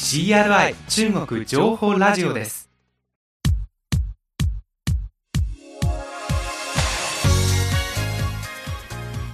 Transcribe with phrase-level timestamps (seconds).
[0.00, 2.70] CRI 中国情報ラジオです。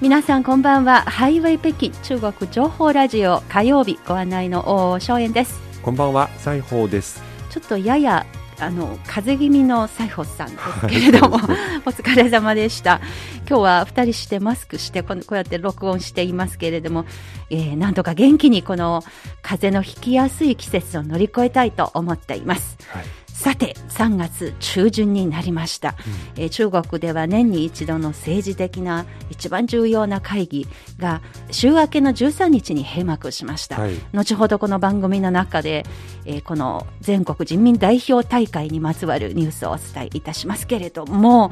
[0.01, 1.03] 皆さんこんばんは。
[1.03, 3.43] ハイウェイ北京中国情報ラジオ。
[3.51, 5.61] 火曜日ご案内の大正円です。
[5.83, 7.23] こんばんは、西宝です。
[7.51, 8.25] ちょっとやや
[8.61, 11.37] あの風邪気味の西宝さんですけれども、
[11.87, 13.01] お疲れ様でした。
[13.49, 17.05] 今日は二人してマスクしてこのこうやって録音していますけれども、
[17.51, 19.03] えー、なんとか元気にこの
[19.43, 22.77] 風邪のひきやすい季節を乗り越えたいと思っています。
[22.89, 23.05] はい。
[23.35, 25.97] さて3月中旬になりました、
[26.37, 30.69] えー中国では年に一度の政治的な一番重要な会議
[30.99, 33.95] が週明けの13日に閉幕しました、はい。
[34.13, 35.85] 後ほどこの番組の中で、
[36.25, 41.51] えーこの全国人民代表大会にまつわるニュースをお伝えいたしますけれども、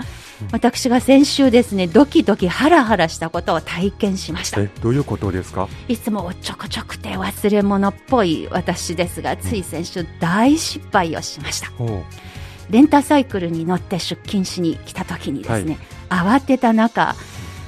[0.52, 4.60] 私が先週ですねドキドキハラハラしたことを体験しました。
[4.60, 5.68] え、どういうことですか？
[5.88, 11.71] いつもおっちょこちょくて忘れ物っぽい私ですがつい先週大失敗をしました
[12.70, 15.78] レンタサイクルに乗って出勤しに来た時にですね、
[16.08, 17.14] 慌てた中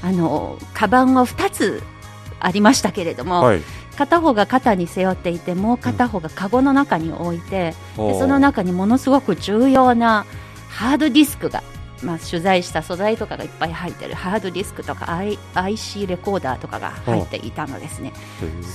[0.03, 1.83] あのカバンを2つ
[2.41, 3.63] ありましたけれども、はい。
[3.97, 8.13] 片方が肩に背負っていてもう片方がカゴの中に置いて、おう。
[8.13, 10.27] でその中にものすごく重要な
[10.69, 11.63] ハードディスクが、
[12.05, 14.15] まあ、取材した素材とかがいっぱい入ってる。
[14.15, 15.21] ハードディスクとか
[15.55, 18.13] IC レコーダーとかが入っていたのですね。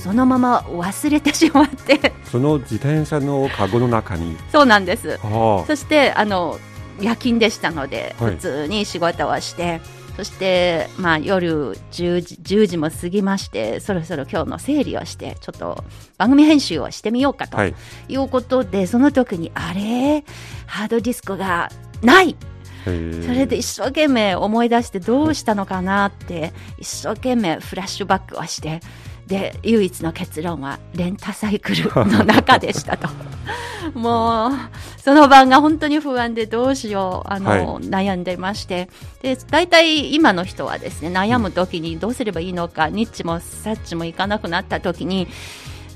[0.02, 2.12] そのまま忘れてしまって。
[2.24, 5.18] その自転車のカゴの中に、そうなんです。
[5.22, 5.64] あ。
[5.66, 6.58] そしてあの
[7.00, 8.30] 夜勤でしたので、はい。
[8.32, 9.80] 普通に仕事をして、
[10.16, 15.82] そして、まあ、夜10時 ,10 時も過ぎまして、そろそろ今日の整理をして、ちょっと
[16.18, 17.74] 番組編集をしてみようかとい。
[18.08, 20.24] いうことで、その時に、あれ、
[20.66, 21.70] ハードディスクが
[22.02, 22.36] ない
[22.84, 28.80] それで一生懸命思い出してどうしたのかなって一生懸命フラッシュバックをして
[29.26, 33.08] で唯一の結論はレンタサイクルの中でしたと。
[33.94, 34.52] もう
[35.00, 37.60] その晩が本当に不安でどうしようあの、はい。
[37.84, 38.88] 悩んでまして。
[39.22, 45.28] で大体今の人はですね悩む時にどうすればいいのか、ニッチもサッチもいかなくなった時に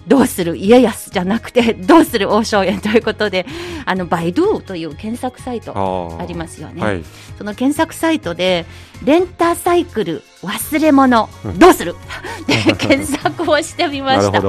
[0.06, 3.46] どうする家康じゃなくてどうする王将園ということで
[3.86, 5.72] あのバイドゥという検索サイト
[6.18, 6.82] あありますよね。
[6.82, 7.02] はい。
[7.38, 8.66] その検索サイトで、
[9.04, 11.94] レンタサイクル忘れ物うんどうする？
[12.46, 14.42] で検索をしてみました。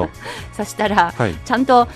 [0.53, 1.35] そしたら、はい。
[1.45, 1.87] ちゃんと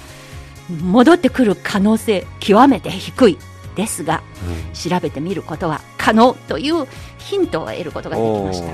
[0.81, 3.37] 戻ってくる可能性、極めて低い
[3.75, 6.87] ですが、うん調べてみることは可能という
[7.17, 8.73] ヒントを得ることができました。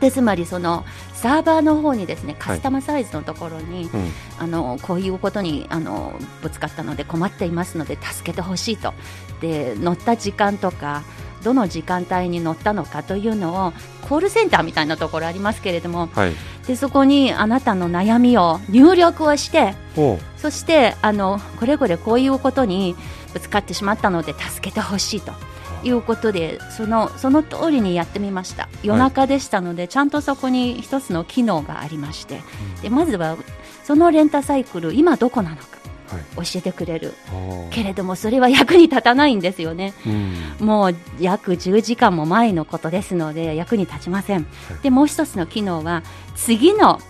[0.00, 0.84] でつまりその
[1.26, 4.10] サーバーの方にですねカスタマサイズのところに、うん。
[4.38, 8.94] あのこういうことにあのぶつかったので困っていますので助けてほしいと。
[9.40, 11.02] で乗った時間とか
[11.42, 13.72] どの時間帯に乗ったのかというのを
[14.08, 16.32] コールセンターみたいなところありますけれどもはい。
[16.68, 19.74] でそこにあなたの悩みを入力をして
[20.36, 22.94] そしてあのこれこれこういうことに
[23.32, 25.32] ぶつかってしまったので助けてほしいと
[25.84, 28.68] いうことでそのその通りにやってみました。
[28.82, 32.40] 夜中でしたので、ちゃんとそこに一つの機能がありまして。
[32.82, 33.36] でまずは
[33.84, 35.62] そのレンタサイクル今どこなのか
[36.08, 36.46] はい。
[36.50, 37.14] 教えてくれる。
[37.28, 39.92] あけれどもそれは役に立たないんですよね。
[40.04, 40.66] ーうん。
[40.66, 44.46] もう約10時間も前のことですので役に立ちません、
[44.82, 46.02] でもう一つの機能は
[46.34, 47.00] 次の、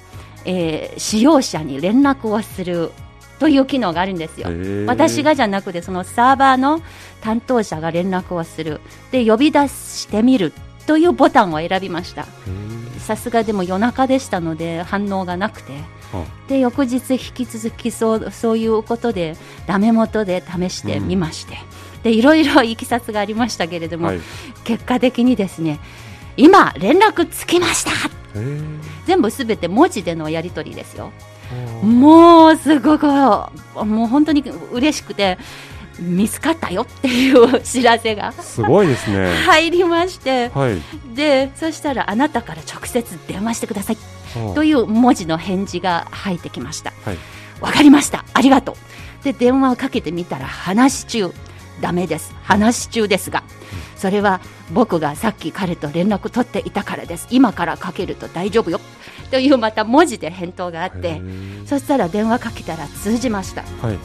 [0.45, 2.91] えー使用者に連絡をする
[3.39, 4.49] という機能があるんですよ。
[4.87, 6.81] 私がじゃなくてそのサーバーの
[7.21, 8.81] 担当者が連絡をする。
[9.11, 10.53] で呼び出してみる
[10.87, 12.27] というボタンを選びました。
[12.99, 15.73] さすがでも夜中でしたので反応がなくて。
[16.13, 16.25] あ。
[16.49, 19.37] で翌日引き続きそうそういうことで
[19.67, 21.59] ダメ元で試してみまして、
[22.03, 24.21] でいろいろいきさつがありましたけれども、はい。
[24.65, 25.81] 結果的にですね
[26.37, 27.91] 今連絡つきました。
[29.07, 31.11] 全部すべて文字でのやり取りですよ
[31.83, 33.51] もうすごくも
[34.05, 35.39] う本当に嬉しくて
[35.99, 38.33] 見つかったよっていう知らせが。
[38.33, 39.35] すごいですね。
[39.47, 40.49] 入りまして。
[40.49, 41.15] はい。
[41.15, 43.99] でそしたらあなたから直接電話してください。
[44.35, 46.93] あという文字の返事が入ってきました。
[47.05, 47.19] はい。
[47.61, 48.25] わかりました。
[48.35, 49.25] ありがとう。
[49.25, 51.33] で電話をかけてみたら話中。
[51.81, 52.35] ダメです。
[52.43, 53.43] 話中ですが
[53.97, 54.41] それは
[54.73, 58.81] 僕がさっき彼と連絡取っていたからです今からかけると大丈夫よ
[59.31, 61.21] というまた文字で返答があって
[61.67, 63.99] そしたら電話かけたら通じましたはい。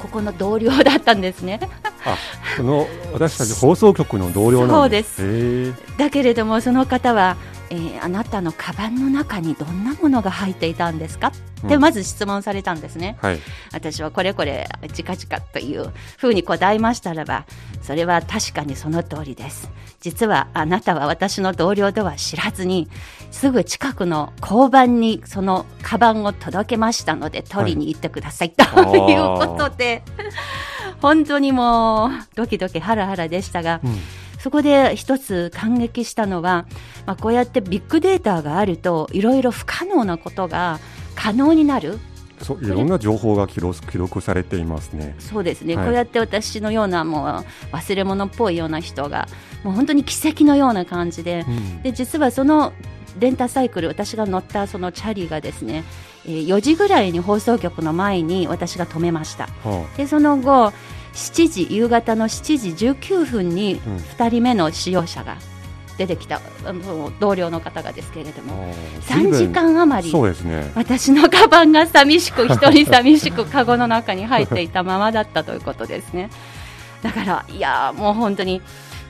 [0.00, 1.60] ここの同僚だったんですね。
[2.06, 2.16] あ、
[2.56, 5.16] その私たち放送局の同僚なんです。
[5.16, 5.98] そうです。
[5.98, 7.36] だけれどもその方は、
[7.70, 11.32] えー、あなたのカバンの中にどんなものが入っていたんですか？
[11.66, 13.16] ってまず質問されたんですね。
[13.22, 13.38] はい。
[13.72, 17.46] 私はこれこれ近々というふうに答えましたらば、
[17.82, 19.70] それは確かにその通りです。
[20.00, 22.88] 実はあなたは私の同僚とは知らずに、
[23.30, 30.02] すぐ近くの交番にそのカバンを届けましたので取りに行ってください、ということで、
[31.00, 34.00] 本当にもうドキドキハラハラでしたが、うん
[34.40, 36.66] そこで一つ感激したのは、
[37.06, 40.80] まあ、こうやってビッグデータがあるといろいろ不可能なことが
[41.14, 41.98] 可能になる。
[42.42, 45.14] そういろんな情報が記録記録されていますね。
[45.18, 45.84] そうですね、はい。
[45.84, 47.44] こうやって私のようなもう
[47.74, 49.28] 忘れ物っぽいような人が
[49.62, 51.82] もう本当に奇跡のような感じで,、うん。
[51.82, 52.72] で実はその
[53.18, 55.84] レンタサイクル私が乗ったそのチャリがですね、
[56.24, 59.46] えー4時ぐらいに放送局の前に私が止めました。
[59.62, 60.72] はでその後
[61.14, 63.96] 7時夕方の7時19分にうん。
[63.96, 65.36] 2人目の使用者が
[65.98, 70.10] 出てきた、あの同僚の方がですけれどあもー3時間余り。
[70.10, 70.70] そうですね。
[70.74, 76.30] 私のカバンが寂しく 一人寂しくカゴの中に入っていたままだったということですね。
[77.02, 78.62] だからいやーもう本当に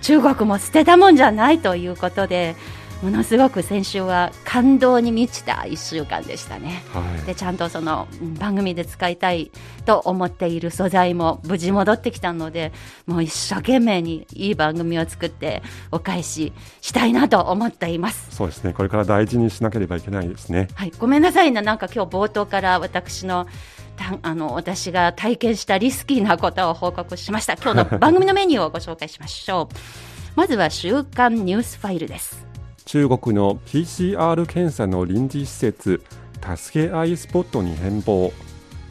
[0.03, 2.57] 中国も捨てたもんじゃないということで
[3.03, 7.27] ものすごく先週は感動に満ちた1週間でしたねはい。
[7.27, 9.51] でちゃんとそのうん番組で使いたい
[9.87, 12.73] と思っている素材も無事戻ってきたので
[13.07, 18.73] もう一生懸命にいい番組を作ってお返ししたいなと思っていますそうですね。
[18.73, 20.69] これから大事にしなければいけないですね。
[20.75, 23.47] はい、ごめんなさいな、なんか今日冒頭から私の
[23.97, 27.55] たあの私が体験したリスキーなことを報告しました。
[27.55, 29.75] 今日の番組のメニューをご紹介しましょう。
[30.37, 32.50] まずは週刊ニュースファイルです。
[32.91, 36.03] 中国の PCR 検査の臨時施設
[36.57, 38.33] 助け合いスポットに変貌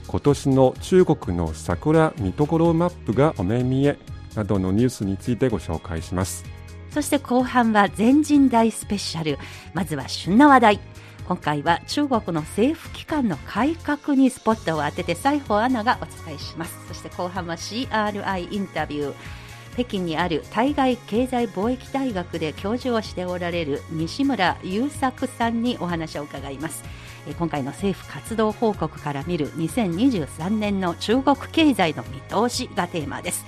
[0.07, 3.97] 今年の中国の桜見どころマップがお目見え
[4.35, 6.45] などのニュースについてご紹介します
[6.91, 9.37] そして後半は全人代スペシャル。
[9.73, 10.79] まずは旬な話題。
[11.27, 16.73] 今回は中国の政府機関の改革にスポットを当てて西宝アナがお伝えします。
[16.87, 19.48] そして後半は CRI インタビュー。
[19.73, 26.83] 北京にある対外経済貿易大学で教授をしておられる西村優作さんにお話を伺います。
[27.27, 33.45] え今回の政府活動報告から見る2023年の中国経済の見通しがテーマです。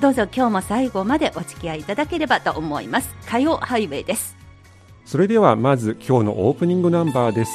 [0.00, 3.14] どうぞ今日も最後までお付き合いいただければと思います。
[3.26, 4.40] 火曜ハイウェイです。
[5.10, 7.50] それではまず今日のオープニングナンバーです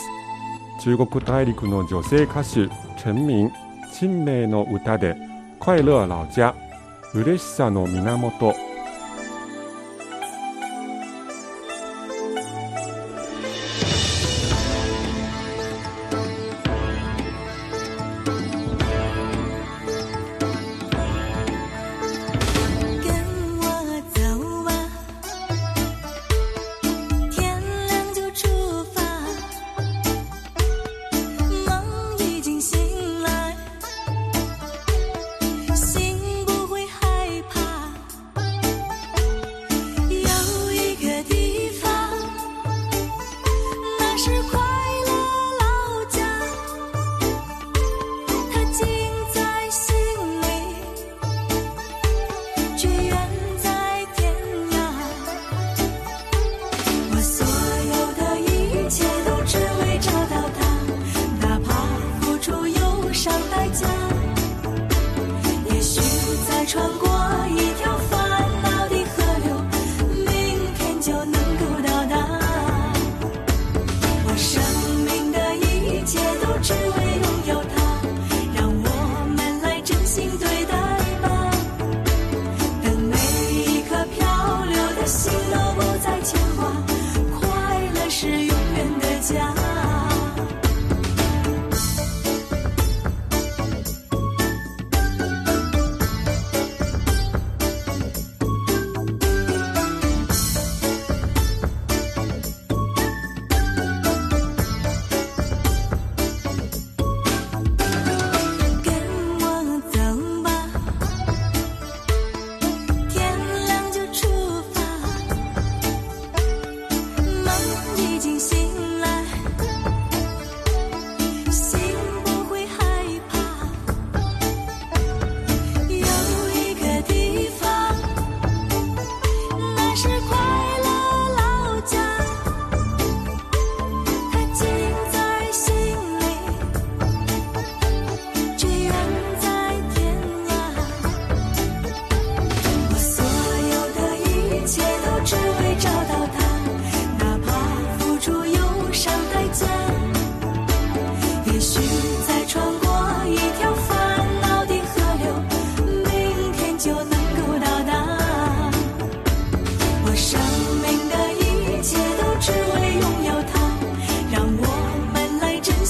[0.83, 2.67] 中国大陸の女性歌手
[3.01, 3.49] 陳明
[3.93, 5.15] 陳明の歌で
[5.61, 6.53] 快乐老家
[7.15, 8.74] 嬉しさの源。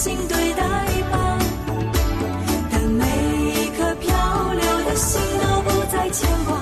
[0.06, 0.62] 心对待
[1.12, 1.40] 吧。
[2.70, 3.04] 等每
[3.56, 6.62] 一颗漂流的心都不再牵挂，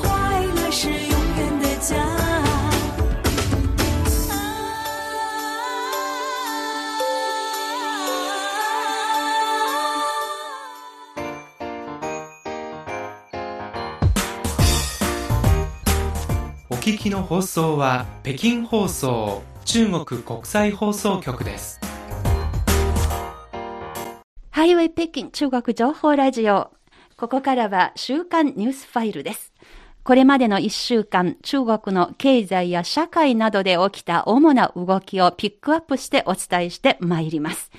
[0.00, 1.96] 快乐是永远的家。
[16.70, 21.87] お聞きの放送は北京放送中国国際放送局です。
[24.58, 26.72] ハイウェイ北京中国情報ラジオ。
[27.16, 29.52] ここからは週刊ニュースファイルです。
[30.02, 37.70] これまでの1週間、中国の経済や社会などで起きた主な動きをピックアップしてお伝えしてまいります。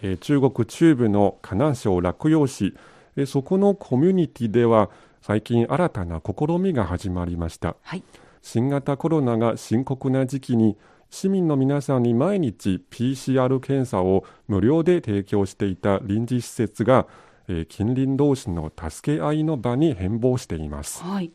[0.00, 2.74] えー中国中部の河南省洛陽市、
[3.16, 4.88] えーそこのコミュニティでは
[5.20, 7.76] 最近新たな試みが始まりました。
[7.82, 8.02] はい。
[8.40, 10.78] 新型コロナが深刻な時期に
[11.12, 17.06] 市民の皆さんに毎日 PCR 検査を無料で提供していた臨時施設が、
[17.48, 21.02] えー近隣同士の助け合いの場に変貌しています。
[21.02, 21.30] はい。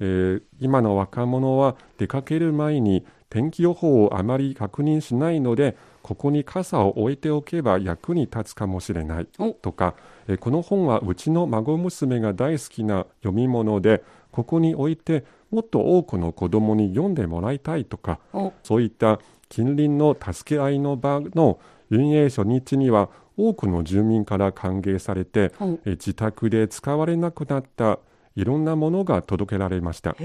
[0.00, 9.94] えー今の若者は出かける前に天気予報をあまり確認しないのでここに傘を置いておけば役に立つかもしれないおとか、
[10.26, 18.52] えーこの本はうちの孫娘が大好きな読み物でここに置いてもっと多くの子供に読んでもらいたいとかお。
[18.62, 21.58] そういった近隣の助け合いの場の
[21.90, 25.78] 運営初日には多くの住民から歓迎されて、お。
[25.84, 27.98] えー自宅で使われなくなった
[28.34, 30.16] いろんなものが届けられました。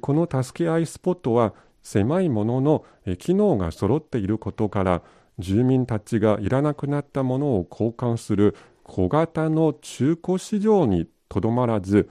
[0.00, 5.02] この助け合いスポットは狭いもののえー機能が揃っていることから
[5.38, 12.08] 住民たちがいらなくなったものを交換する小型の中古市場にとどまらず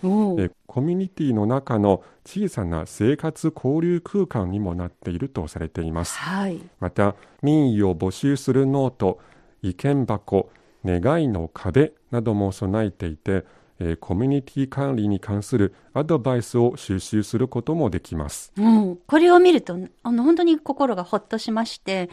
[0.78, 6.20] コミュニティの中の小さな生活交流空間にもなっているとされています。
[6.20, 6.62] はい。
[6.80, 9.20] また民意を募集するノート
[9.64, 10.52] 意見箱
[10.86, 13.44] 願いの壁なども備えていて、
[13.80, 18.54] えーコミュニティ管理に関するアドバイスを収集することもできます。
[18.56, 22.12] うん、これを見ると、あの、本当に心がほっとしまして、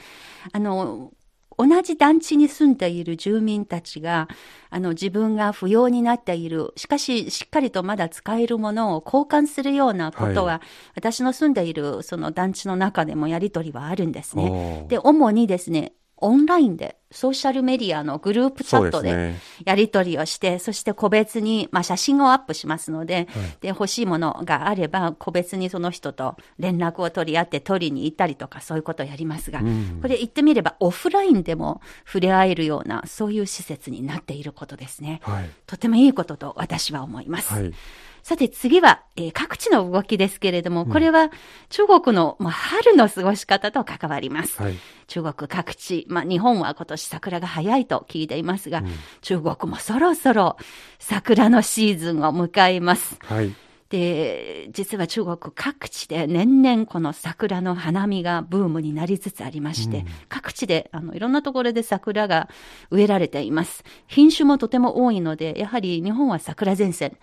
[0.53, 1.13] あの、
[1.57, 4.29] 同じ団地に住んでいる住民たちが、
[4.71, 10.61] あの、自分が不要になっている、しかし、しっかりとまだ使えるものを交換するようなことは、は
[10.95, 14.87] 私の住んでいる、その団地の中でもやりとりはあるんですね。
[14.89, 15.93] で、主にですね、
[16.25, 19.35] オンラインで、ソーシャルメディアのグループチャットで。
[19.65, 23.29] やり取りをして、そして個別に、まあ、写真をアップしますので、
[23.61, 35.21] で、欲しいものがあれば、個別にその人と連絡を取り合って取りに行ったりとか、そういうことをやりますが、うんこれ言ってみれば、オフラインでも触れ合えるような、そういう施設になっていることですね。
[35.25, 35.51] はい。
[35.67, 37.53] とてもいいことと私は思います。
[37.53, 37.73] はい。
[38.25, 41.31] さて次は、えー各地の動きですけれども、これは
[41.69, 44.63] 中国の、まあ、春の過ごし方と関わります。
[44.63, 44.75] はい。
[45.09, 48.83] 中国各地、まあ日本は今年桜が早いと聞いていますが、
[49.21, 50.57] 中国もそろそろ
[50.99, 53.19] 桜のシーズンを迎えます。
[53.25, 53.55] はい。
[53.91, 62.49] で、実は中国各地で年々この桜の花見がブームになりつつありまして、各地であのいろんなところで桜が
[62.91, 63.85] 植えられています。
[64.07, 67.19] 品種もとても多いので、やはり日本は桜前線。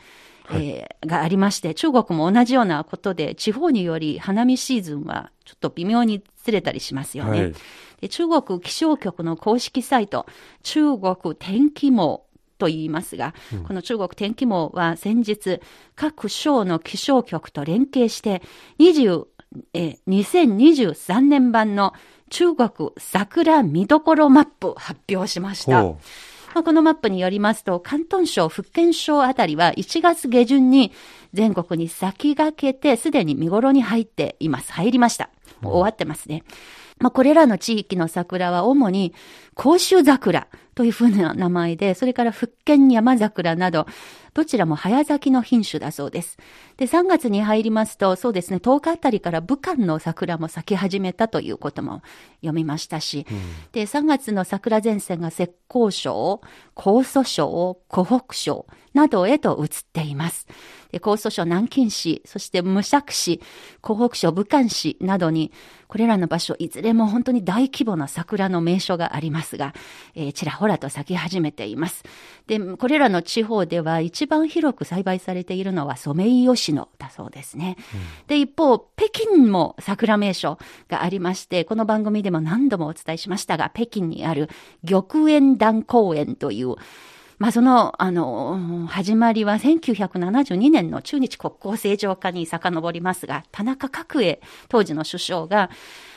[0.50, 7.42] えーがありまして、中国も同じようなことで、地方により花見シーズンはちょっと微妙にずれたりしますよね。
[7.42, 7.54] はい
[8.02, 10.26] で中国気象局の公式サイト、
[10.64, 12.26] 中国天気網
[12.58, 13.36] と言いますが、
[13.68, 15.60] この中国天気網は先日、
[15.96, 18.42] 各省の気象局と連携して、
[18.80, 19.28] 20
[19.74, 21.94] えー2023年版の
[22.30, 25.94] 中国桜見どころマップ発表しました。
[26.54, 30.92] まあ、このマップによりますと、関東省、福建省あたりは1月下旬に
[31.34, 34.74] 全国に先駆けてすでに見頃に入っています。
[34.74, 35.30] 入りました。
[35.64, 36.44] 終わってますね。
[37.02, 39.14] まあ、これらの地域の桜は主に
[39.56, 43.88] 甲州桜というふうな名前で、それから福建山桜など、
[44.34, 46.38] どちらも早咲きの品種だそうです。
[46.78, 52.02] で、3月に入りますと、そうですね、10日あたりから武漢の桜も咲き始めたということも
[52.40, 53.26] 読みましたし、
[53.74, 56.42] で、3月の桜前線が浙江省、
[56.76, 60.48] 江蘇省、湖北省などへと移っています。
[60.92, 63.42] で、江蘇省南京市、そして無釈市、
[63.82, 65.52] 湖北省武漢市などに、
[65.92, 69.76] これらの場所、いずれも本当に大規模な桜の名所がありますが、
[70.16, 72.06] えーちらほらと咲き始めています。
[72.48, 77.76] で、これらの地方では一番広く栽培されているのはソメイヨシノだそうですね。
[78.28, 80.58] で、一方、北京も桜名所
[80.88, 84.48] がありまして、この番組でも何度もお伝えしましたが、北京にある
[84.90, 86.76] 玉園団公園という、
[87.42, 95.72] まあ、その、あの、うん始まりは1972年の中日国交正常化に遡りますが、田中角栄、当時の首相が、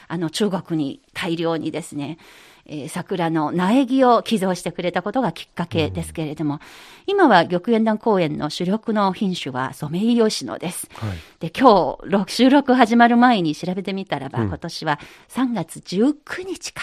[0.07, 2.19] あの、中国に大量にですね、
[2.67, 6.61] えー桜の苗木を寄贈してくれたことがきっかけですけれども、
[7.07, 10.91] 今は玉燕団公園の主力の品種はソメイヨシノです。
[10.93, 11.19] はい。
[11.41, 15.01] で、今日、ろ収録始まる前に調べてみたらば、うん今年は
[15.31, 16.83] 3月19日か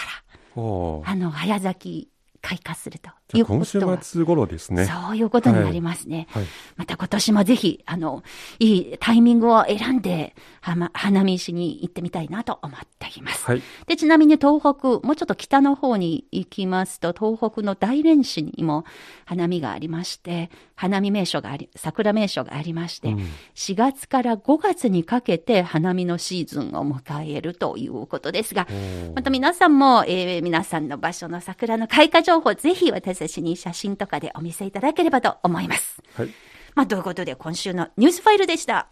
[0.56, 0.62] ら、
[1.04, 2.08] あの、早咲き
[2.40, 3.10] 開花すると。
[3.32, 4.86] 今週末頃ですね。
[4.86, 6.26] そういうことになりますね。
[6.30, 6.44] はい。
[6.76, 8.22] また今年もぜひ、あの、
[8.58, 13.44] いいタイミングを選んで、はま、花見しに行ってみたいなと思っています。
[13.46, 13.62] はい。
[13.86, 18.84] で、ちなみに東北、もうちょっと北の方に行きますと、東北の大連市にも
[19.24, 28.66] 花見がありまして、花見名所があり、桜名所がありまして、うん4月から5月にかけて花見のシーズンを迎えるということですが、
[29.14, 36.02] また皆さんも、えー皆さんの場所の桜の開花情報、ぜひ私たちに写真とかでお見せいただければと思います。
[36.14, 36.28] はい。
[36.74, 38.88] まあ、ということで今週のニュースファイルでした？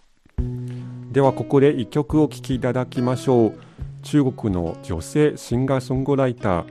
[1.12, 3.58] ではここで一曲お聴きいただきましょう
[4.02, 6.66] 中国の女性シンガーソングライター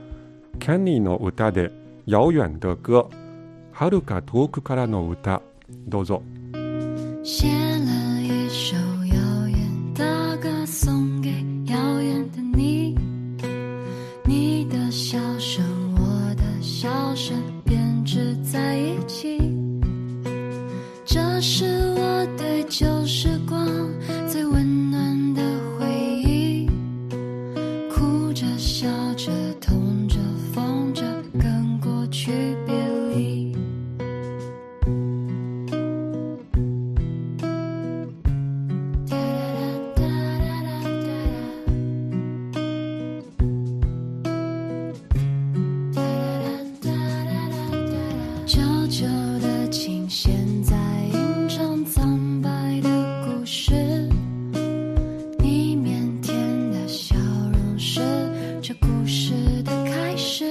[0.58, 1.70] キャニーの歌で
[2.08, 3.06] 「遥遠的歌」
[3.72, 5.42] 遥か遠くからの歌
[5.86, 6.22] どうぞ
[22.70, 23.29] 我对
[58.70, 59.32] 这故事
[59.64, 60.44] 的开始。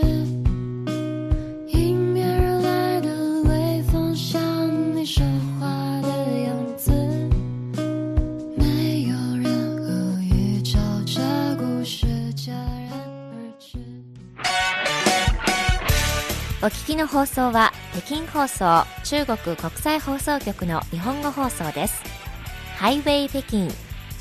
[16.62, 22.04] お聞きの放送は北京放送中国国際放送局の日本語放送です。
[22.76, 23.70] ハイウェイ北京引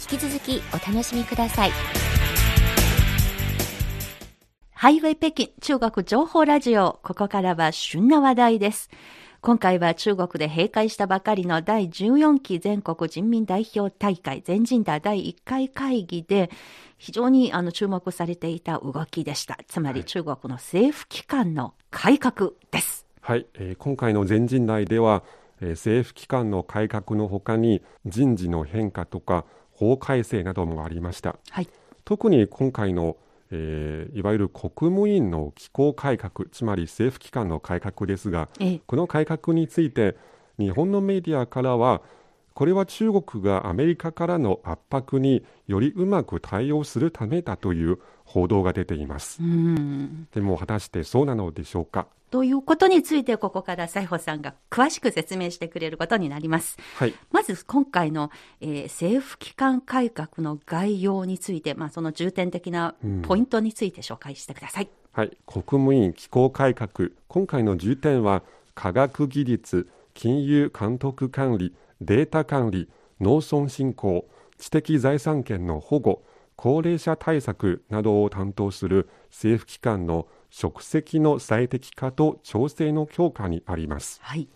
[0.07, 1.73] き続きお楽しみください。
[4.81, 7.01] ハイウェイ北京中国情報ラジオ。
[7.03, 8.91] ここからは旬な話題です。
[9.41, 16.49] 今回は中国で閉会したばかりの第14期全国人民代表大会全人代第1回会議で
[16.97, 19.59] 非常にあの注目されていた動きでした。
[19.67, 23.05] つまり中国の政府機関の改革です。
[23.21, 25.25] はい、えー今回の全人代では、
[25.61, 31.69] えー政府機関の改革のほかに人事の変化とか法改正などもありましたはい。
[32.05, 33.17] 特に今回の、
[33.51, 38.81] えーいわゆる国務院の機構改革つまり政府機関の改革ですがええ。
[38.87, 40.17] この改革について
[40.59, 42.03] 日本のメディアからは
[42.59, 49.41] これは中国がアメリカからの圧迫によりうまく対応するためだという報道が出ています。
[49.41, 50.27] うん。
[50.35, 52.09] でも果たしてそうなのでしょうか？
[52.33, 56.77] ということについてここから西穂さんが詳しく説明してくれることになります。
[56.97, 57.15] はい。
[57.31, 64.89] まず今回の、えー政府機関改革の概要について、まあ、その重点的なポイントについて紹介してください。
[65.13, 68.43] はい、国務院機構改革今回の重点は
[68.75, 72.89] 科学技術金融監督管理データ管理
[73.21, 74.27] 農村振興
[74.59, 76.23] 知的財産権の保護
[76.57, 84.19] 高齢者対策などを担当する政府機関の職責の最適化と調整の強化にあります。
[84.23, 84.49] はい。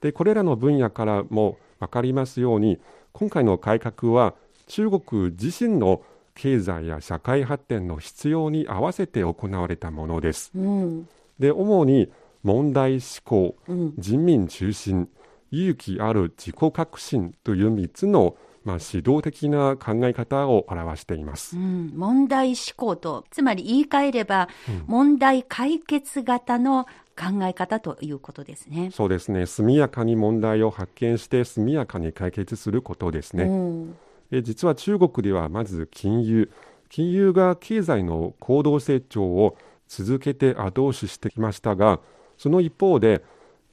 [0.00, 2.78] でこれらの分野からも分かりますように
[3.12, 4.34] 今回の改革は
[4.66, 6.02] 中国自身の
[6.34, 10.52] 経済や社会発展の必要に合わせて行われたものです。
[10.54, 11.08] うん。
[11.38, 12.10] で主に
[12.42, 15.08] 問題思考、うん人民中心
[15.50, 21.56] 勇気ある自己革新という3つの、まあ、指導的な考え方を表しています。
[21.56, 24.48] うん、問題思考と、つまり言い換えれば、
[24.86, 26.84] 問題解決型の
[27.18, 28.90] 考え方ということですね。
[28.92, 33.44] そうですね速やかに問題を発見して速やかに解決することですね。
[33.44, 33.96] うん
[34.30, 36.50] え実は中国ではまず金融
[36.88, 39.56] 金融が経済の高度成長を
[39.88, 42.00] 続けて後押ししてきましたが
[42.36, 43.24] その一方で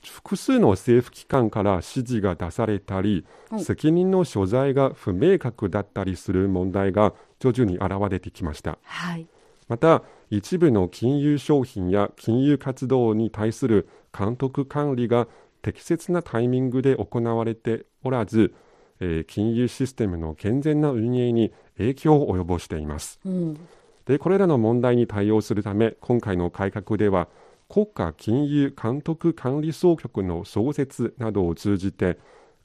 [0.10, 9.28] 複数の政府機関から指示が出されたりうん責任の所在が不明確だったりする問題が徐々に現れてきましたはい。
[9.68, 13.88] また一部の金融商品や金融活動に対する
[14.18, 15.28] 監督管理が
[15.62, 18.54] 適切なタイミングで行われておらず、
[19.00, 23.20] えー金融システムの健全な運営に影響を及ぼしています。
[23.26, 23.60] うん
[24.06, 27.28] でこれらの問題に対応するため今回の改革では
[27.68, 32.18] 国家金融監督管理総局の創設などを通じて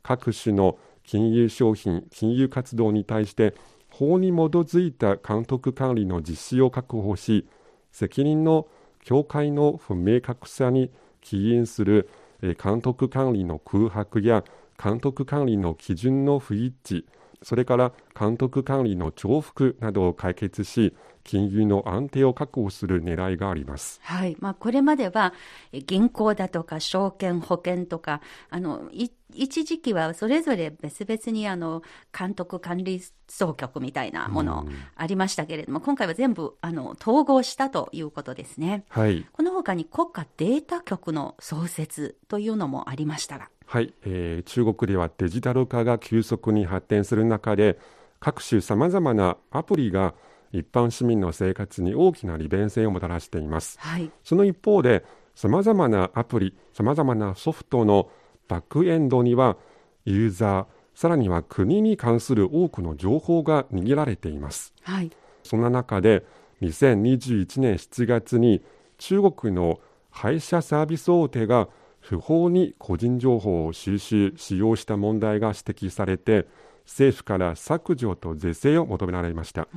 [0.03, 3.55] 各種の金融商品金融活動に対して
[3.91, 7.49] 法に基づいた監督管理の実施を確保し
[7.91, 8.69] 責任の
[9.03, 12.09] 境界の不明確さに起因する
[12.63, 14.45] 監督管理の空白や
[14.83, 17.05] 監督管理の基準の不一致。
[17.43, 24.01] それから監督管理の重複などを解決し金融の安定を確保する狙いがあります。
[24.03, 24.37] はい。
[24.41, 25.35] まあ、これまでは、
[25.73, 31.83] え銀行だとか、証券、保険とか、あの、い一時期はそれぞれ別々に、あの、
[32.17, 38.85] 監督管理総局みたいなものありましたけれども、今回は全部、あの、統合したということですね。
[38.89, 43.51] はい、この他に国家データ局の創設というのもありましたが。
[43.71, 47.79] はいえー中国ではデジタル化が急速に発展する中で
[48.19, 50.13] 各種さまざまなアプリが
[50.53, 53.79] 一般市民の生活に大きな利便性をもたらしています。
[53.79, 54.11] はい。
[54.25, 55.05] その一方で、
[55.37, 58.11] さまざまなアプリ、さまざまなソフトの
[58.49, 59.57] バックエンドには、
[60.05, 64.75] ユーザー、さらには国に関する多くの情報が握られています。
[64.83, 65.13] はい。
[65.45, 66.27] そんな中で、
[66.63, 68.63] 2021年7月に
[68.99, 69.79] 中国の
[70.11, 71.69] 配車サービス大手が
[72.11, 76.49] 不法に個人情報を収集、使用した問題が指摘されて、
[76.85, 79.69] 政府から削除と是正を求められました。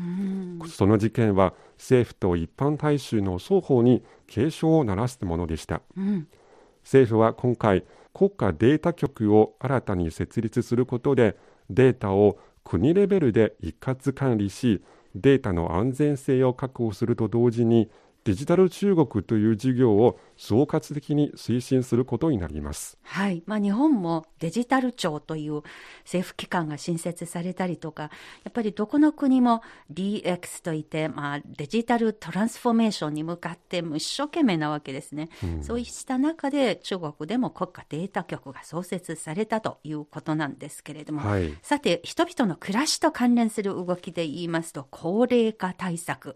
[0.68, 5.84] その事件は政府と一般大衆の双方に警鐘を鳴らすものでした。
[5.96, 6.28] うん。
[6.82, 7.84] 政府は今回
[8.16, 11.38] 国家データ局を新たに設立することで
[11.70, 14.82] データを国レベルで一括管理し
[15.14, 17.92] データの安全性を確保すると同時に
[18.24, 22.98] デジタル中国という事業を総括的に推進することになります。
[23.04, 23.44] はい。
[23.46, 25.62] まあ、日本もデジタル庁という
[26.04, 28.10] 政府機関が新設されたりとか、や
[28.50, 29.62] っぱりどこの国も
[29.94, 35.30] DX といって、まあ、デジタルトランスフォーメーションに向かってもう一生懸命なわけですね。
[35.62, 46.36] そうした中で中国でも国家データ局が創設されたということなんですけれども、はいさて、人々の暮らしと関連する動きで言いますと、高齢化対策。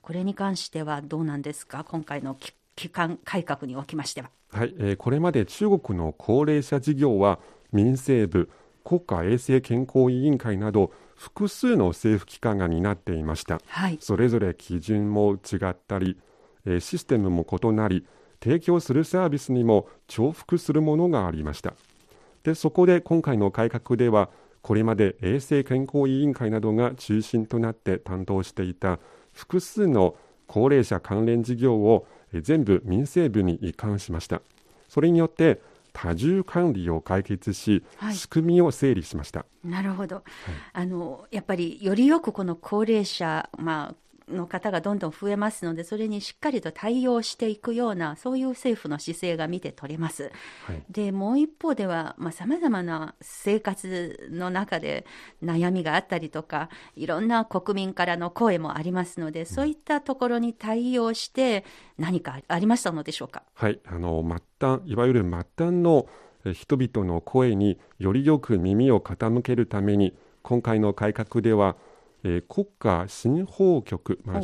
[0.00, 1.82] これに関してはどうなんですか？
[1.82, 4.30] 今回のき機関改革におきましては。
[4.52, 7.40] はい、えーこれまで中国の高齢者事業は
[7.72, 8.48] 民政部、
[8.84, 13.60] 国家衛生健康委員会など複数の政府機関が担っていました。
[13.66, 13.98] はい。
[14.00, 16.18] それぞれ基準も違ったり、
[16.64, 18.06] えーシステムも異なり、
[18.40, 21.74] 提供するサービスにも重複するものがありました。
[22.44, 24.30] で、そこで今回の改革では、
[24.62, 29.00] これまで衛生健康委員会などが中心となって担当していた
[29.32, 30.14] 複数の
[30.46, 34.42] 高齢者関連事業をえー全部民政部に移管しました。
[34.88, 35.60] それによって
[35.92, 39.46] 多重管理を解決し、はい仕組みを整理しました。
[39.64, 40.22] なるほど、
[40.72, 43.94] あのやっぱりよりよくこの高齢者、まあ
[44.30, 50.30] の方がどんどん増えますので、それにしっかりと対応していくような、そういう政府の姿勢が見て取れます。
[50.66, 55.06] はいで、もう一方では、さまざ、まな生活の中で
[55.42, 61.64] 悩みがあったりとか、いろんな国民からの声もありますので、そういったところに対応して、
[61.98, 63.42] 何かありましたのでしょうか？
[63.54, 65.30] はい、あの末端いわゆる末
[65.66, 66.06] 端の
[66.44, 71.76] え人々の声によりよく耳を傾けるために今回の改革では、
[72.24, 74.42] えー国家信報局、まあ、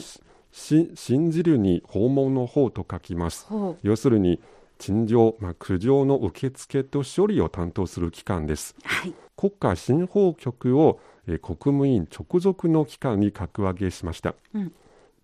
[0.53, 3.47] 信じるに訪問の方と書きます。
[3.47, 4.41] ほ要するに
[4.79, 8.75] 陳情、まあ、苦情の受付と処理を担当する機関です。
[8.85, 9.15] はい。
[9.37, 14.73] 国家信報局を、えー国務院直属の機関に格上げしました、うん。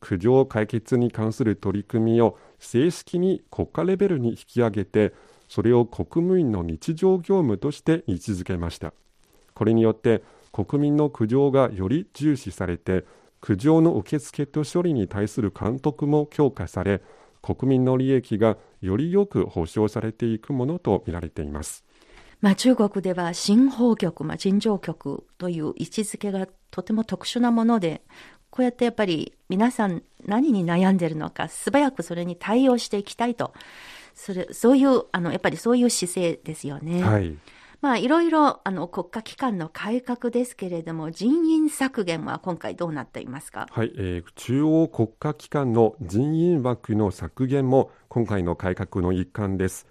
[0.00, 5.12] 苦情解決に関する取り組みを正式に国家レベルに引き上げて
[5.46, 8.94] それを国務院の日常業務として位置づけました。
[9.52, 13.04] これによって国民の苦情がより重視されて
[13.40, 17.02] 苦情の受付と処理に対する監督も強化され
[17.42, 21.84] 国民の利益がよりよく保障されていくものとみられています
[22.40, 28.00] まあ、中国では新法局、まあ、陳情局という位置づけがとても特殊なもので、
[28.48, 33.52] こうやってやっぱり皆さん何に悩んでるのか、素早くそれに対応していきたいと、
[34.14, 37.02] それそういう、あの、やっぱりそういう姿勢ですよね。
[37.02, 37.36] はい
[37.80, 43.66] まあ、いろいろ、あの、国家機関の改革ですけれども、人員削減は今回どうなっていますか？
[43.70, 49.86] はい、えー中央国家機関の人員枠の削減も今回の改革の一環です、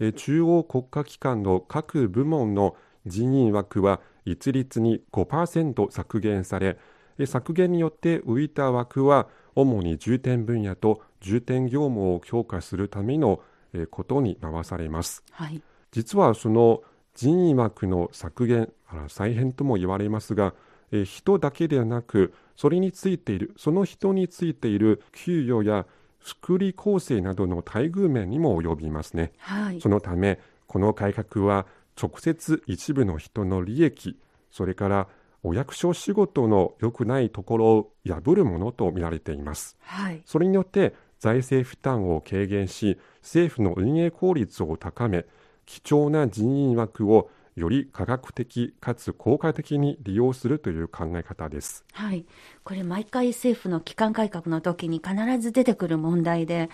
[0.00, 6.78] えー中央国家機関の各部門の人員枠は一律に5%削減され
[7.18, 13.40] えー削減によって浮いた枠は主に重点分野と重点業務を強化するための
[13.74, 15.22] えーことに回されます。
[15.30, 15.60] はい。
[15.92, 16.82] 実はその
[17.14, 20.54] 人員枠の削減、あ再編とも言われますが、
[20.90, 25.86] えー人だけではなく、それについている、その人についている給与や
[26.18, 29.32] 福利厚生などの待遇面にも及びますね。
[29.38, 29.88] はいそ。
[29.88, 31.66] のため、この改革は
[32.00, 34.18] 直接一部の人の利益、
[34.50, 35.08] それから
[35.42, 39.76] お役所仕事の良くないところを破るものと見られています。
[39.80, 40.22] はい。
[40.24, 45.26] それによって財政負担を軽減し、政府の運営効率を高め、
[45.66, 51.84] 貴重な人員枠をより科学的かつ効果的に利用するという考え方です。
[51.92, 52.26] はい。
[52.64, 56.68] これ毎回政府の機関改革の時に必ず出てくる問題で、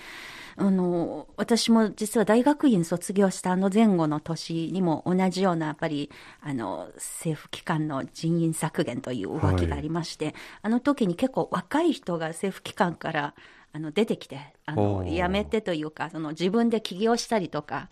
[0.56, 13.34] あの、私も実は大学院卒業したあの前後の年にも同じようなやっぱり、あの、政府機関の人員削減という動きがありまして、あの時に結構若い人が政府機関から
[13.72, 17.88] あの出てきて、あの、辞めてというか、その自分で起業したりとか、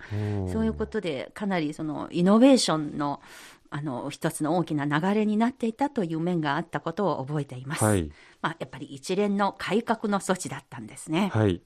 [0.53, 3.21] そういうことでかなりそのイノベーションの
[3.71, 7.85] あの一つの大きな流れになっていたという面があったことを覚えています。
[7.85, 8.11] はい。
[8.41, 11.31] まあ、やっぱり一連の改革の措置だったんですね。
[11.33, 11.61] はい。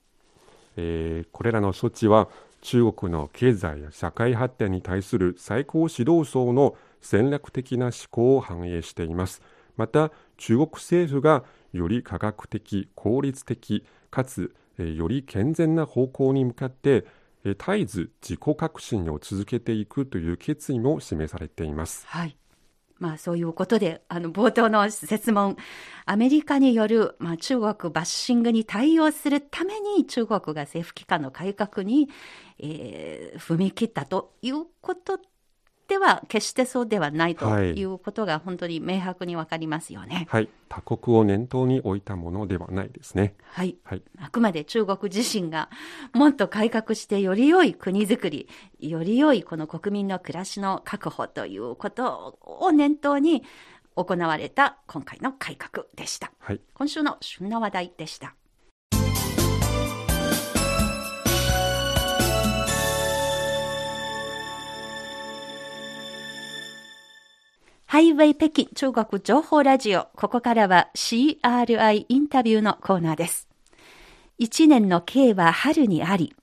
[0.76, 2.28] えーこれらの措置は
[2.62, 9.42] 中国の経済や社会発展に対する最高指導層の戦略的な思考を反映しています。
[9.76, 17.04] また、中国政府がより科学的、効率的、かつ、より健全な方向に向かって、
[17.44, 22.06] 絶えず自己革新を続けていくという決意も示されています。
[22.06, 22.36] はい。
[22.98, 25.56] まあそういうことで、あの冒頭の説問、
[26.06, 32.08] アメリカによる、まあ、中国バッシングに対応するために中国が政府機関の改革に、
[32.58, 35.18] えー踏み切ったということ
[35.92, 40.26] では決してそうではないとはいいうことが本当に明白にわかりますよね。
[40.30, 40.48] はい。
[40.70, 43.34] 他国を念頭に置いたものではないですね。
[43.42, 43.76] はい。
[43.84, 44.02] はい。
[44.18, 45.68] あくまで中国自身が
[46.14, 48.48] もっと改革してより良い国づくり、
[48.80, 53.42] より良いこの国民の暮らしの確保ということを念頭に
[53.94, 56.32] 行われた今回の改革でした。
[56.38, 56.60] はい。
[56.72, 58.34] 今週の旬な話題でした。
[67.92, 70.08] ハイウェイ北京中国情報ラジオ。
[70.16, 73.48] ここからは CRI インタビューのコーナーです。
[74.38, 76.34] 一年の計は春にあり、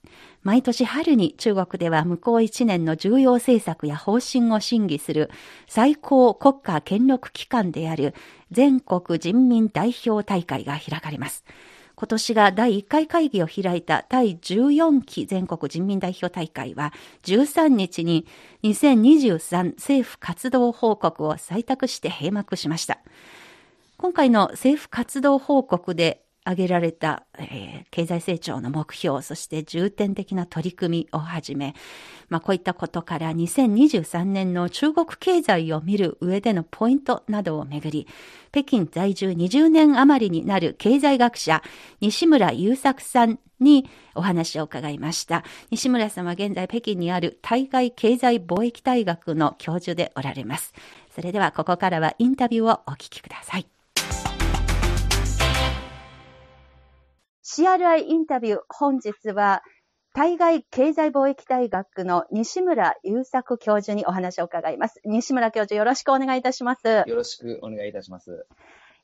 [0.44, 5.28] 毎年春に中国では向こう一年の重要政策や方針を審議する
[5.66, 8.14] 最高国家権力機関である
[8.52, 11.44] 全国人民代表大会が開かれます。
[12.00, 18.26] 今年が第1回会議を開いた第14期全国人民代表大会は13日に
[18.62, 23.00] 2023政府活動報告を採択して閉幕しました。
[23.98, 31.74] 今回の政府活動報告で挙げられた、えー経済成長の目標、そして重点的な取り組みをはじめ、
[32.28, 38.06] まあ、こういったことから2023年の中国経済を見る上でのポイントなどをめぐり、
[38.52, 41.62] 北京在住20年余りになる経済学者、
[42.00, 45.44] 西村優作さんにお話を伺いました。
[45.70, 50.72] 西村さんは現在北京にある対外経済貿易大学の教授でおられます。
[51.14, 53.79] それではここからはインタビューをお聞きください。
[57.52, 59.62] CRI インタビュー、本日は、
[60.14, 65.00] 対外経済貿易大学の西村優作教授にお話を伺います。
[65.04, 66.86] 西村教授、よろしくお願いいたします。
[66.86, 68.46] よろしくお願いいたします。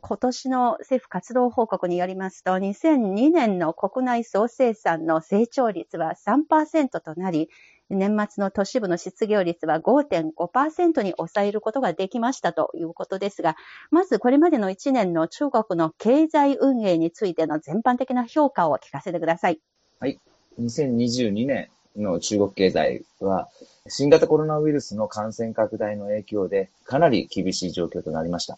[0.08, 7.50] 今年の政府活動報告によりますと、2002年の国内総生産の成長率は3%となり、
[7.90, 13.56] 年末の都市部の失業率は5.5%に抑えることができましたということですが、
[13.90, 19.58] まずこれまでの1年の中国の経済運営についての全般的な評価を聞かせてください。
[19.98, 20.20] はい
[20.60, 23.48] 2022年の中国経済は、
[23.88, 28.56] 新型コロナウイルスの感染拡大の影響でかなり厳しい状況となりました。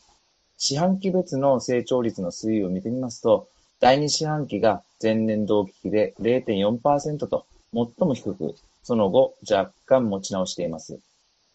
[0.61, 10.99] 四半期別の成長率の推移を見てみますと、第2四半期が前年同期比で0.4%と最も低く、その後若干持ち直しています。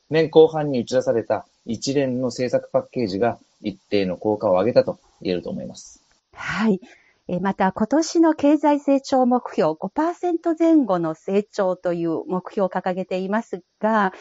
[0.10, 6.02] 年後半に打ち出された一連の政策パッケージが一定の効果を上げたと言えると思います。
[6.34, 6.80] はい。
[7.42, 14.14] また、今年の経済成長目標5%前後の成長という目標を掲げていますが、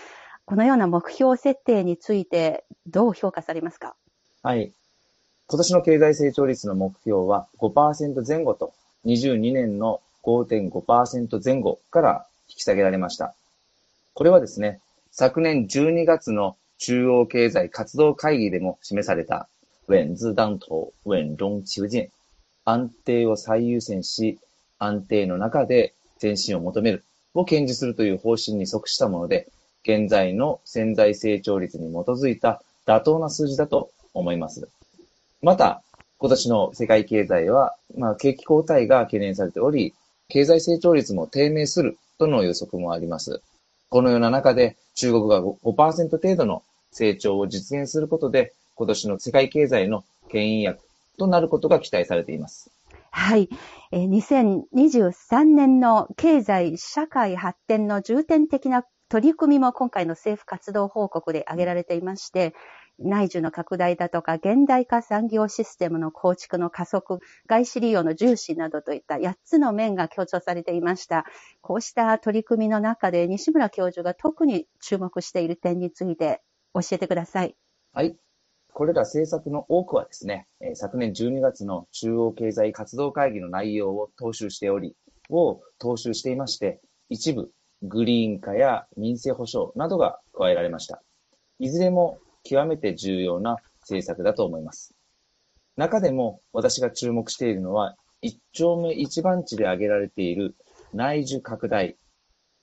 [0.45, 3.95] このような目標設定についてどう評価されますか？
[4.45, 4.73] はい。
[5.47, 8.73] 今年の経済成長率の目標は5%前後と、
[9.05, 13.37] 22年の5.5%前後から引き下げられました。
[14.15, 14.81] これはですね、
[15.13, 19.49] 昨年12月の中央経済活動会議でも示された、
[19.87, 22.11] 穩字当頭、穩中求進。
[22.65, 24.41] 安定を最優先し、
[24.81, 29.47] 安定の中で前進を求めるを堅持するという方針に即したもので、
[29.85, 34.69] 現在の潜在成長率に基づいた妥当な数字だと思います。
[35.43, 35.83] また、
[36.19, 39.95] 今年の世界経済は、まあ、景気後退が懸念されており、
[40.29, 43.43] 経済成長率も低迷するとの予測もあります。
[43.89, 50.79] このような中で、中国が5%程度の成長を実現することで、今年の世界経済の牽引役
[51.19, 52.71] となることが期待されています。
[53.11, 53.49] はい。
[53.93, 62.55] 2023年の経済社会発展の重点的な取り組みも今回の政府活動報告で挙げられていまして、
[62.99, 71.25] 内需の拡大だとか、現代化産業システムの構築の加速、外資利用の重視などといった8つの面が強調されていました。
[71.61, 76.43] こうした取り組みの中で、西村教授が特に注目している点について
[76.75, 77.57] 教えてください。
[77.93, 78.17] はい。
[78.75, 84.97] これら政策の多くはですね、昨年12月の中央経済活動会議の内容を踏襲しており、
[85.29, 87.51] を踏襲していまして、一部、
[87.83, 91.03] グリーン化や民生保障などが加えられました。
[91.59, 94.95] いずれも極めて重要な政策だと思います。
[95.77, 100.55] 中でも私が注目しているのは、一丁目一番地で挙げられている
[100.93, 101.97] 内需拡大。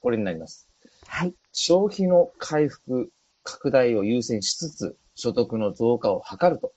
[0.01, 0.69] これになります。
[1.07, 1.33] はい。
[1.51, 3.11] 消費の回復、
[3.43, 6.71] 拡大を優先しつつ、所得の増加を図ると、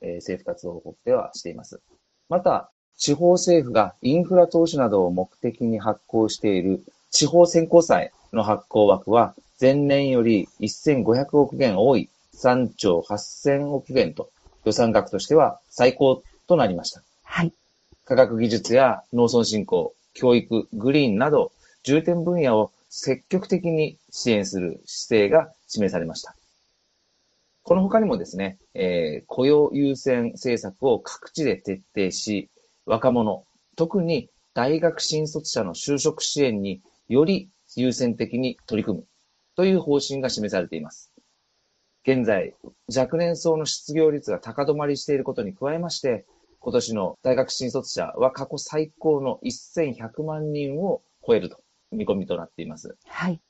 [0.00, 1.80] えー政府活動報告ではしています。
[2.28, 14.30] また、地方政府がインフラ投資などを目的に発行している地方先行債の発行枠は、前年より1500億元多い3兆8000億元と、
[14.64, 17.02] 予算額としては最高となりました。
[17.24, 17.52] はい。
[18.04, 26.34] 科学技術や農村振興、教育、グリーンなど、重点分野を積極的に支援する姿勢が示されました。
[27.62, 32.48] この他にもですね、えー雇用優先政策を各地で徹底し、
[32.86, 33.44] 若者、
[33.76, 39.04] 特に大学新卒者の就職支援により優先的に取り組む
[39.54, 41.12] という方針が示されています。
[42.08, 42.54] 現在、
[42.88, 46.24] 若年層の失業率が高止まりしていることに加えまして、
[46.58, 51.60] 今年の大学新卒者は過去最高の1100万人を超えると
[51.92, 52.96] 見込みとなっています。
[53.06, 53.42] はい。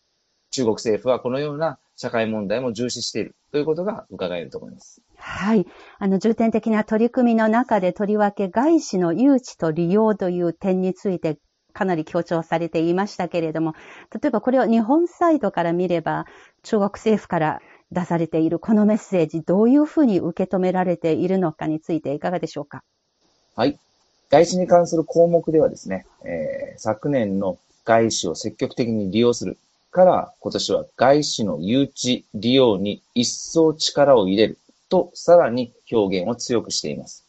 [0.50, 5.02] 中国政府はこのような社会問題も重視しているということが伺えると思います。
[5.16, 5.64] はい。
[6.00, 11.38] あの、重点的な取り組みの中で、とりわけ外資の誘致と利用という点について、
[11.72, 13.74] かなり強調されていましたけれども、
[14.20, 16.26] 例えばこれを日本サイドから見れば、
[16.64, 22.82] 中国政府から出されているこのメッセージ、どういうふうに受け止められているのかについていかがでしょうか？
[23.56, 23.78] はい。
[24.30, 29.56] 外資に関する項目ではですね、えー昨年の外資を積極的に利用する
[29.90, 34.58] から、今年は外資の誘致利用に一層力を入れる
[34.90, 37.24] と、さらに表現を強くしています。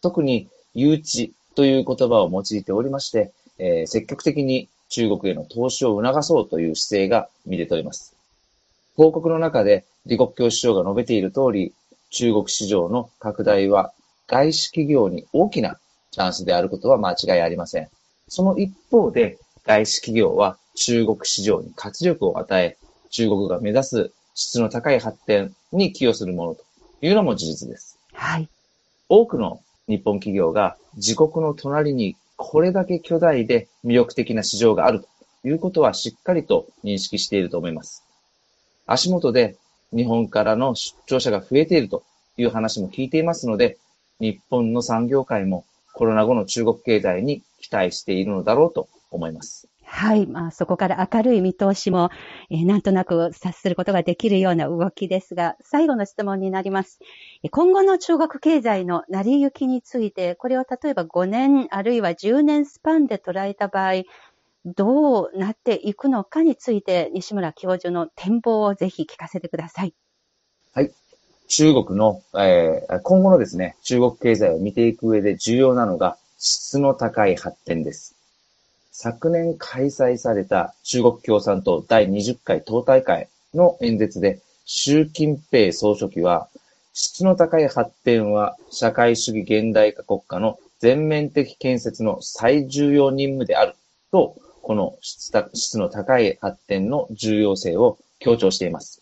[0.00, 8.14] 特に誘致という言葉を用いておりまして、えー積極的に中国への投資を促そうという姿勢が見て取れます。
[8.98, 11.72] 報告の中で李克強首相が述べている通り、
[12.10, 13.92] 中国市場の拡大は
[14.26, 15.78] 外資企業に大きな
[16.10, 17.88] チャンスであることは間違いありません。
[18.26, 22.76] その一方で、外資企業は中国市場に活力を与え、
[23.10, 26.64] 中国が目指す質の高い発展に寄与するものと
[27.00, 28.00] いうのも事実です。
[28.14, 28.48] はい。
[29.08, 35.08] 多くの日本企業が自国の隣にこれだけ巨大で魅力的な市場があると
[35.46, 38.07] いうことはしっかりと認識していると思います。
[38.88, 39.56] 足元で
[39.94, 42.02] 日本からの出張者が増えていると
[42.38, 43.78] いう話も聞いていますので、
[44.18, 49.68] 日本の産業界もコロナ後の中国経済に期待しているのだろうと思います。
[49.90, 50.26] はい。
[50.26, 52.10] まあ、そこから明るい見通しも、
[52.50, 56.98] えーなんとなく察することができるような動きですが、最後の質問になります。
[57.50, 64.02] 今後の中国経済の成り行きについて、これを例えば5年あるいは10年スパンで捉えた場合、
[64.64, 69.94] どうなっていくのかについて、西村教授の展望をぜひ聞かせてください。
[70.74, 70.92] はい。
[71.48, 78.14] 中国の、えー今後のですね、中国経済を見ていく上で重要なのが質の高い発展です。
[78.90, 86.48] 昨年開催された中国共産党第20回党大会の演説で、習近平総書記は、
[86.92, 93.74] 質の高い発展は社会主義現代化国家の全面的建設の最重要任務である
[94.10, 94.36] と、
[94.68, 99.00] この質質の高い発展の重要性を強調しています。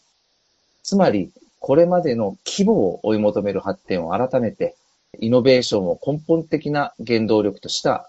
[0.85, 4.77] つまり、これまでの規模を追い求める発展を改めて、
[5.19, 8.09] イノベーションを根本的な原動力とした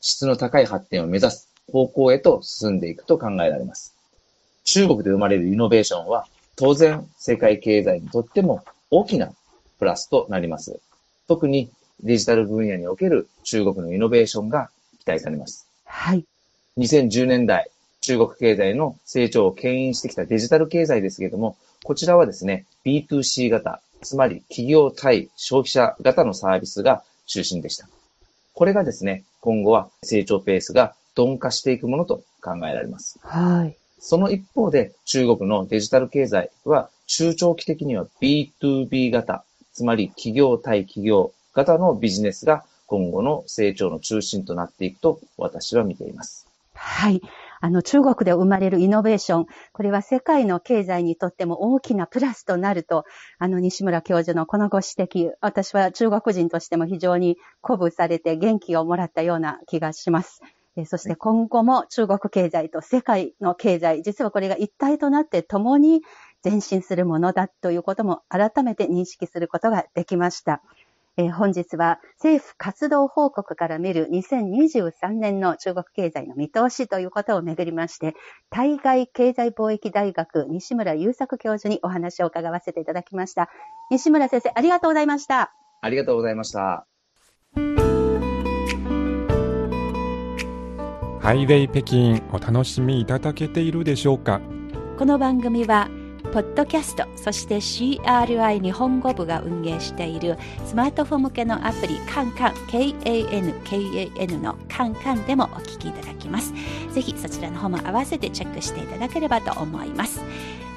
[0.00, 3.94] 質の高い発展を目指す方向へと進んでいくと考えられます。
[4.64, 6.26] 中国で生まれるイノベーションは、
[6.56, 9.30] 当然世界経済にとっても大きな
[9.78, 10.80] プラスとなります。
[11.28, 11.70] 特に
[12.02, 15.68] デジタル分野における中国のイノベーションが期待されます。
[15.84, 16.24] はい。
[16.80, 17.70] 2010年代、
[18.00, 27.86] 中国経済の成長を牽引してきたデジタル経済ですけれども、こちらはですね、B2C 型、つまり企業対消費者型のサービスが中心でした。
[28.54, 33.18] これがですね、今後は成長ペースが鈍化していくものと考えられます。
[33.20, 33.76] はい。
[33.98, 46.49] その一方で、中国のデジタル経済は中長期的には B2B 型、つまり企業対企業型のビジネスが今後の成長の中心となっていくと私は見ています。
[46.82, 47.20] はい。
[47.60, 53.04] あの、中国で生まれるイノベーション、これは世界の経済にとっても大きなプラスとなると、
[53.38, 54.88] あの、西村教授のこのご指
[55.28, 60.40] 摘、私は中国人としても非常に鼓舞されて元気をもらったような気がします。
[60.86, 66.00] そして今後も中国経済と世界の経済、実はこれが一体となって共に
[66.42, 70.62] 前進するものだということも改めて認識することができました。
[71.20, 78.14] えー本日は政府活動報告から見る2023年の中国経済の見通しということをめぐりまして、
[78.48, 83.50] 対外経済貿易大学西村優作教授にお話を伺わせていただきました。
[83.90, 85.52] 西村先生、ありがとうございました。
[85.82, 86.86] ありがとうございました。
[91.20, 94.40] ハイウェイ北京お楽しみいただけているでしょうか
[94.98, 95.90] この番組は、
[96.32, 106.52] ポッドキャスト、そして CRI 日本語部が運営しているスマートフォン向けのアプリカンカン KAN、のカンカンでもお聞きいただきます。
[106.92, 110.20] ぜひそちらの方も合わせてチェックしていただければと思います。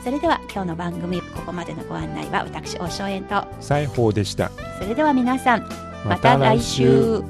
[0.03, 4.51] それでは今日の番組、ここまでのご案内は私、大正円と、西宝でした
[4.81, 5.69] それでは皆さん、
[6.03, 7.23] また来週